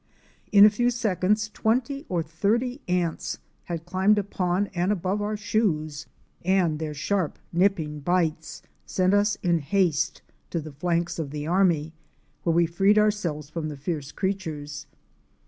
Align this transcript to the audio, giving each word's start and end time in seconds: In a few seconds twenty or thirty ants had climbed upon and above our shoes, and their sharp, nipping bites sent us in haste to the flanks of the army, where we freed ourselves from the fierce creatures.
In 0.51 0.65
a 0.65 0.69
few 0.71 0.89
seconds 0.89 1.47
twenty 1.53 2.07
or 2.09 2.23
thirty 2.23 2.81
ants 2.87 3.37
had 3.65 3.85
climbed 3.85 4.17
upon 4.17 4.65
and 4.73 4.91
above 4.91 5.21
our 5.21 5.37
shoes, 5.37 6.07
and 6.43 6.79
their 6.79 6.95
sharp, 6.95 7.37
nipping 7.53 7.99
bites 7.99 8.63
sent 8.87 9.13
us 9.13 9.35
in 9.43 9.59
haste 9.59 10.23
to 10.49 10.59
the 10.59 10.71
flanks 10.73 11.19
of 11.19 11.29
the 11.29 11.45
army, 11.45 11.93
where 12.41 12.55
we 12.55 12.65
freed 12.65 12.97
ourselves 12.97 13.51
from 13.51 13.69
the 13.69 13.77
fierce 13.77 14.11
creatures. 14.11 14.87